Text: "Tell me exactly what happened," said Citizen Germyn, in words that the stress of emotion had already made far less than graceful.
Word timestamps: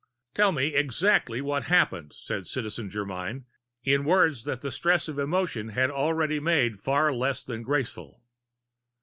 "Tell 0.33 0.51
me 0.51 0.73
exactly 0.73 1.41
what 1.41 1.65
happened," 1.65 2.13
said 2.17 2.47
Citizen 2.47 2.89
Germyn, 2.89 3.45
in 3.83 4.03
words 4.03 4.45
that 4.45 4.61
the 4.61 4.71
stress 4.71 5.07
of 5.07 5.19
emotion 5.19 5.69
had 5.69 5.91
already 5.91 6.39
made 6.39 6.79
far 6.79 7.13
less 7.13 7.43
than 7.43 7.61
graceful. 7.61 8.23